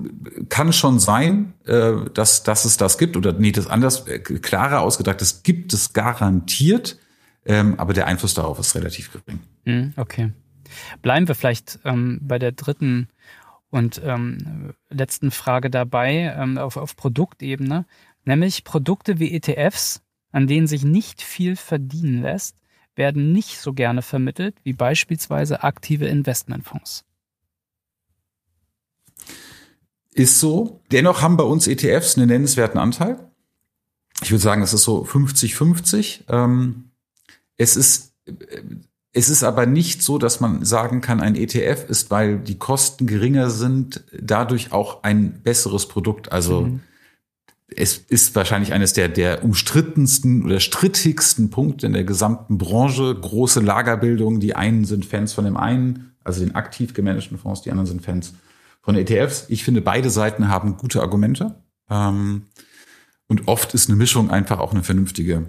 [0.49, 4.81] kann schon sein, äh, dass, dass es das gibt oder nee, das anders, äh, klarer
[4.81, 6.97] ausgedrückt, es gibt es garantiert,
[7.45, 9.41] ähm, aber der Einfluss darauf ist relativ gering.
[9.65, 10.31] Hm, okay.
[11.03, 13.09] Bleiben wir vielleicht ähm, bei der dritten
[13.69, 17.85] und ähm, letzten Frage dabei ähm, auf, auf Produktebene,
[18.25, 22.55] nämlich Produkte wie ETFs, an denen sich nicht viel verdienen lässt,
[22.95, 27.05] werden nicht so gerne vermittelt wie beispielsweise aktive Investmentfonds.
[30.13, 30.81] Ist so.
[30.91, 33.19] Dennoch haben bei uns ETFs einen nennenswerten Anteil.
[34.23, 36.21] Ich würde sagen, es ist so 50-50.
[36.29, 36.91] Ähm,
[37.57, 38.13] es ist,
[39.11, 43.07] es ist aber nicht so, dass man sagen kann, ein ETF ist, weil die Kosten
[43.07, 46.31] geringer sind, dadurch auch ein besseres Produkt.
[46.31, 46.79] Also mhm.
[47.67, 53.15] Es ist wahrscheinlich eines der, der umstrittensten oder strittigsten Punkte in der gesamten Branche.
[53.15, 54.39] Große Lagerbildung.
[54.39, 58.03] Die einen sind Fans von dem einen, also den aktiv gemanagten Fonds, die anderen sind
[58.03, 58.33] Fans
[58.81, 59.45] von ETFs.
[59.49, 61.55] Ich finde, beide Seiten haben gute Argumente.
[61.89, 62.43] Ähm,
[63.27, 65.47] und oft ist eine Mischung einfach auch eine vernünftige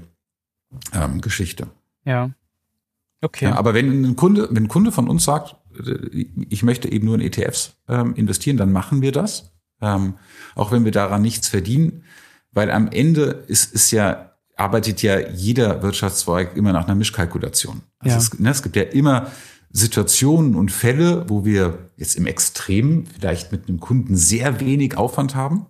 [0.95, 1.69] ähm, Geschichte.
[2.05, 2.31] Ja.
[3.21, 3.47] Okay.
[3.47, 7.07] Ja, aber wenn ein Kunde, wenn ein Kunde von uns sagt, äh, ich möchte eben
[7.07, 9.53] nur in ETFs ähm, investieren, dann machen wir das.
[9.81, 10.15] Ähm,
[10.55, 12.05] auch wenn wir daran nichts verdienen,
[12.53, 17.83] weil am Ende ist, ist ja, arbeitet ja jeder Wirtschaftszweig immer nach einer Mischkalkulation.
[17.99, 18.19] Also ja.
[18.19, 19.31] es, ne, es gibt ja immer
[19.71, 25.35] Situationen und Fälle, wo wir jetzt im Extrem vielleicht mit einem Kunden sehr wenig Aufwand
[25.35, 25.67] haben,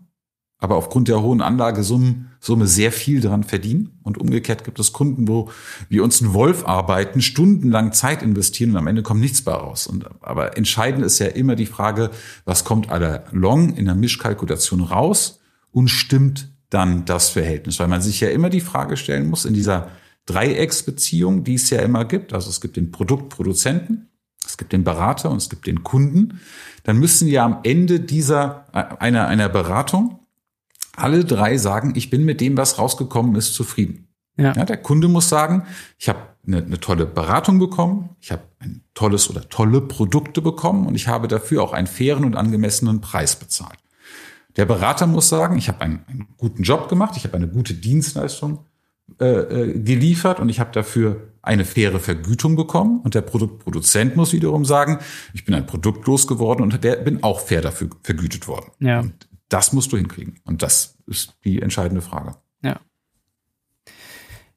[0.59, 3.99] aber aufgrund der hohen Anlagesumme Summe sehr viel daran verdienen.
[4.03, 5.51] Und umgekehrt gibt es Kunden, wo
[5.89, 9.87] wir uns einen Wolf arbeiten, stundenlang Zeit investieren und am Ende kommt nichts bei raus.
[9.87, 12.11] Und, aber entscheidend ist ja immer die Frage,
[12.45, 15.41] was kommt aller Long in der Mischkalkulation raus
[15.73, 17.81] und stimmt dann das Verhältnis?
[17.81, 19.89] Weil man sich ja immer die Frage stellen muss in dieser
[20.27, 22.33] Dreiecksbeziehung, die es ja immer gibt.
[22.33, 24.11] Also es gibt den Produktproduzenten,
[24.47, 26.41] es gibt den Berater und es gibt den Kunden.
[26.85, 30.21] Dann müssen ja am Ende dieser, äh, einer, einer Beratung
[30.97, 34.09] alle drei sagen, ich bin mit dem, was rausgekommen ist, zufrieden.
[34.37, 34.53] Ja.
[34.53, 35.63] ja der Kunde muss sagen,
[35.99, 40.87] ich habe eine, eine tolle Beratung bekommen, ich habe ein tolles oder tolle Produkte bekommen
[40.87, 43.79] und ich habe dafür auch einen fairen und angemessenen Preis bezahlt.
[44.57, 47.75] Der Berater muss sagen, ich habe einen, einen guten Job gemacht, ich habe eine gute
[47.75, 48.61] Dienstleistung
[49.21, 53.01] äh, äh, geliefert und ich habe dafür eine faire Vergütung bekommen.
[53.01, 54.99] Und der Produktproduzent muss wiederum sagen,
[55.33, 58.73] ich bin ein Produkt losgeworden und der, bin auch fair dafür vergütet worden.
[58.81, 59.01] Ja.
[59.01, 60.41] Und das musst du hinkriegen.
[60.45, 62.37] Und das ist die entscheidende Frage.
[62.63, 62.81] Ja.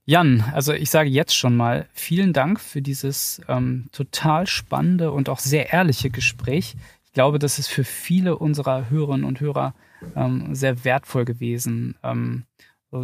[0.06, 5.30] Jan, also ich sage jetzt schon mal vielen Dank für dieses ähm, total spannende und
[5.30, 6.76] auch sehr ehrliche Gespräch.
[7.06, 9.76] Ich glaube, das ist für viele unserer Hörerinnen und Hörer
[10.16, 11.96] ähm, sehr wertvoll gewesen.
[12.02, 12.46] Ähm,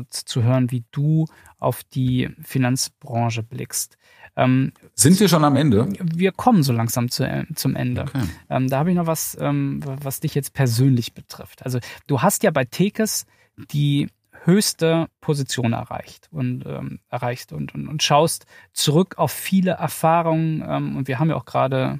[0.09, 1.25] zu hören, wie du
[1.59, 3.97] auf die Finanzbranche blickst.
[4.35, 5.87] Ähm, Sind wir schon am Ende?
[5.99, 8.03] Wir kommen so langsam zu, äh, zum Ende.
[8.03, 8.23] Okay.
[8.49, 11.63] Ähm, da habe ich noch was, ähm, was dich jetzt persönlich betrifft.
[11.63, 13.25] Also du hast ja bei Tekes
[13.71, 14.09] die
[14.43, 20.63] höchste Position erreicht und ähm, erreicht und, und, und schaust zurück auf viele Erfahrungen.
[20.67, 21.99] Ähm, und wir haben ja auch gerade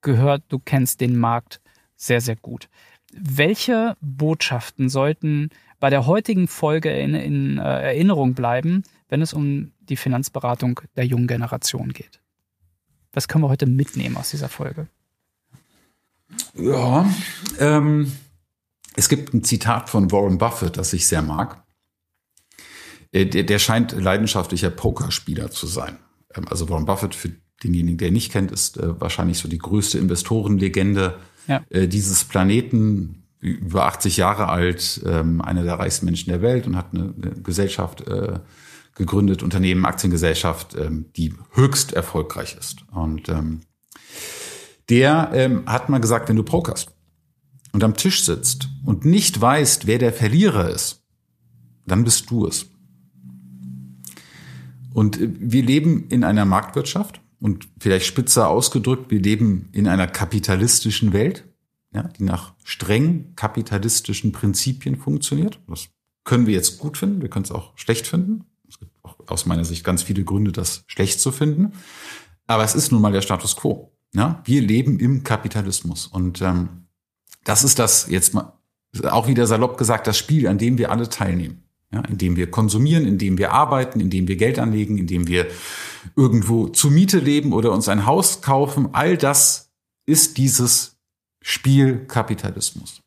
[0.00, 1.60] gehört, du kennst den Markt
[1.96, 2.68] sehr, sehr gut.
[3.12, 5.50] Welche Botschaften sollten
[5.80, 11.06] bei der heutigen Folge in, in äh, Erinnerung bleiben, wenn es um die Finanzberatung der
[11.06, 12.20] jungen Generation geht?
[13.12, 14.88] Was können wir heute mitnehmen aus dieser Folge?
[16.54, 17.08] Ja,
[17.58, 18.12] ähm,
[18.96, 21.62] es gibt ein Zitat von Warren Buffett, das ich sehr mag.
[23.12, 25.98] Äh, der, der scheint leidenschaftlicher Pokerspieler zu sein.
[26.34, 27.30] Ähm, also Warren Buffett, für
[27.62, 31.64] denjenigen, der ihn nicht kennt, ist äh, wahrscheinlich so die größte Investorenlegende ja.
[31.70, 36.76] äh, dieses Planeten über 80 Jahre alt, ähm, einer der reichsten Menschen der Welt und
[36.76, 38.40] hat eine, eine Gesellschaft äh,
[38.94, 42.84] gegründet, Unternehmen, Aktiengesellschaft, ähm, die höchst erfolgreich ist.
[42.90, 43.60] Und ähm,
[44.88, 46.90] der ähm, hat mal gesagt, wenn du pokerst
[47.72, 51.04] und am Tisch sitzt und nicht weißt, wer der Verlierer ist,
[51.86, 52.66] dann bist du es.
[54.92, 60.08] Und äh, wir leben in einer Marktwirtschaft und vielleicht spitzer ausgedrückt, wir leben in einer
[60.08, 61.47] kapitalistischen Welt
[61.92, 65.60] ja, die nach streng kapitalistischen Prinzipien funktioniert.
[65.66, 65.88] Das
[66.24, 68.44] können wir jetzt gut finden, wir können es auch schlecht finden.
[68.68, 71.72] Es gibt auch aus meiner Sicht ganz viele Gründe, das schlecht zu finden.
[72.46, 73.92] Aber es ist nun mal der Status quo.
[74.14, 76.06] Ja, wir leben im Kapitalismus.
[76.06, 76.86] Und ähm,
[77.44, 78.52] das ist das jetzt mal
[79.04, 81.62] auch wieder salopp gesagt, das Spiel, an dem wir alle teilnehmen.
[81.92, 85.46] Ja, indem wir konsumieren, indem wir arbeiten, indem wir Geld anlegen, indem wir
[86.16, 88.90] irgendwo zu Miete leben oder uns ein Haus kaufen.
[88.92, 89.70] All das
[90.04, 90.97] ist dieses
[91.48, 93.00] Spielkapitalismus.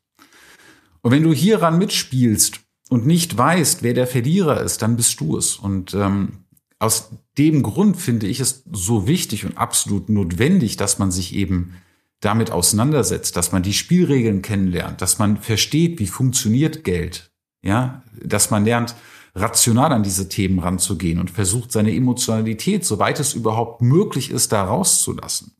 [1.00, 5.36] Und wenn du hieran mitspielst und nicht weißt, wer der Verlierer ist, dann bist du
[5.36, 5.54] es.
[5.54, 6.44] Und ähm,
[6.80, 11.76] aus dem Grund finde ich es so wichtig und absolut notwendig, dass man sich eben
[12.18, 17.30] damit auseinandersetzt, dass man die Spielregeln kennenlernt, dass man versteht, wie funktioniert Geld,
[17.64, 18.96] ja, dass man lernt,
[19.36, 24.64] rational an diese Themen ranzugehen und versucht, seine Emotionalität, soweit es überhaupt möglich ist, da
[24.64, 25.54] rauszulassen.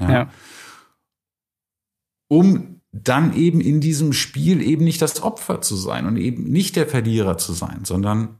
[0.00, 0.10] Ja.
[0.10, 0.30] ja.
[2.28, 6.76] Um dann eben in diesem Spiel eben nicht das Opfer zu sein und eben nicht
[6.76, 8.38] der Verlierer zu sein, sondern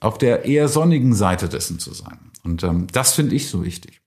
[0.00, 2.30] auf der eher sonnigen Seite dessen zu sein.
[2.44, 4.02] Und ähm, das finde ich so wichtig.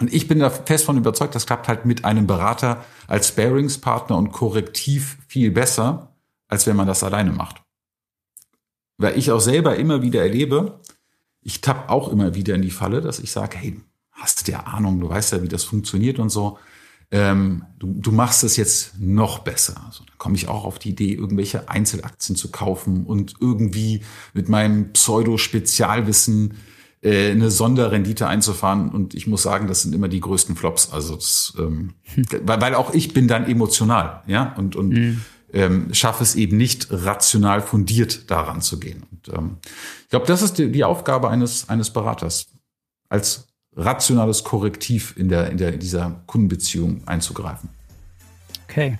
[0.00, 4.16] Und ich bin da fest von überzeugt, das klappt halt mit einem Berater als Sparingspartner
[4.16, 6.14] und Korrektiv viel besser,
[6.48, 7.62] als wenn man das alleine macht.
[8.98, 10.80] Weil ich auch selber immer wieder erlebe,
[11.40, 14.60] ich tapp auch immer wieder in die Falle, dass ich sage, hey, hast du ja
[14.60, 16.58] Ahnung, du weißt ja, wie das funktioniert und so.
[17.14, 19.80] Ähm, du, du machst es jetzt noch besser.
[19.86, 24.48] Also, dann komme ich auch auf die Idee, irgendwelche Einzelaktien zu kaufen und irgendwie mit
[24.48, 26.54] meinem Pseudo-Spezialwissen
[27.02, 28.88] äh, eine Sonderrendite einzufahren.
[28.88, 30.90] Und ich muss sagen, das sind immer die größten Flops.
[30.90, 32.24] Also das, ähm, hm.
[32.42, 35.20] weil, weil auch ich bin dann emotional, ja, und, und mhm.
[35.52, 39.04] ähm, schaffe es eben nicht rational fundiert daran zu gehen.
[39.12, 39.58] Und ähm,
[40.02, 42.48] ich glaube, das ist die, die Aufgabe eines, eines Beraters,
[43.08, 47.68] als rationales Korrektiv in der, in der in dieser Kundenbeziehung einzugreifen.
[48.68, 48.98] Okay.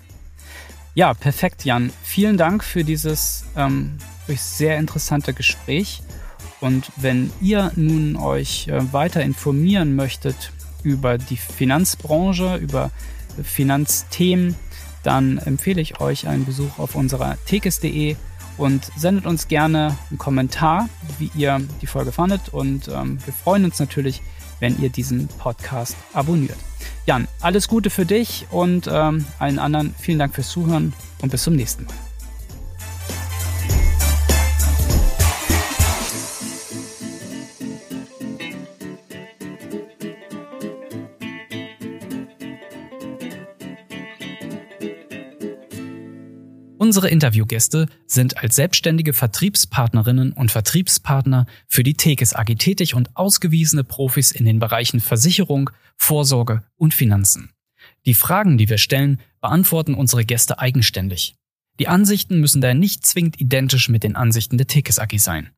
[0.94, 1.92] Ja, perfekt, Jan.
[2.02, 6.02] Vielen Dank für dieses ähm, sehr interessante Gespräch.
[6.60, 12.90] Und wenn ihr nun euch äh, weiter informieren möchtet über die Finanzbranche, über
[13.42, 14.54] Finanzthemen,
[15.02, 18.16] dann empfehle ich euch einen Besuch auf unserer tekes.de
[18.56, 22.50] und sendet uns gerne einen Kommentar, wie ihr die Folge fandet.
[22.50, 24.22] Und ähm, wir freuen uns natürlich,
[24.60, 26.56] wenn ihr diesen Podcast abonniert.
[27.06, 31.42] Jan, alles Gute für dich und ähm, allen anderen vielen Dank fürs Zuhören und bis
[31.42, 31.94] zum nächsten Mal.
[46.84, 53.84] Unsere Interviewgäste sind als selbstständige Vertriebspartnerinnen und Vertriebspartner für die Tekes AG tätig und ausgewiesene
[53.84, 57.54] Profis in den Bereichen Versicherung, Vorsorge und Finanzen.
[58.04, 61.36] Die Fragen, die wir stellen, beantworten unsere Gäste eigenständig.
[61.78, 65.52] Die Ansichten müssen daher nicht zwingend identisch mit den Ansichten der Tekes AG sein.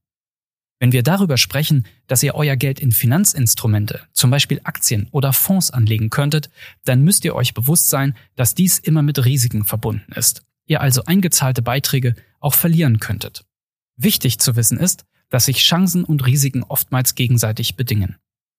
[0.78, 5.72] Wenn wir darüber sprechen, dass ihr euer Geld in Finanzinstrumente, zum Beispiel Aktien oder Fonds
[5.72, 6.50] anlegen könntet,
[6.84, 11.04] dann müsst ihr euch bewusst sein, dass dies immer mit Risiken verbunden ist ihr also
[11.04, 13.44] eingezahlte Beiträge auch verlieren könntet.
[13.96, 18.16] Wichtig zu wissen ist, dass sich Chancen und Risiken oftmals gegenseitig bedingen.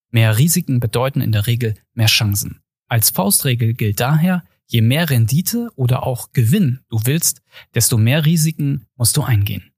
[0.10, 2.62] Mehr Risiken bedeuten in der Regel mehr Chancen.
[2.88, 7.41] Als Faustregel gilt daher, je mehr Rendite oder auch Gewinn du willst,
[7.74, 9.72] desto mehr Risiken musst du eingehen.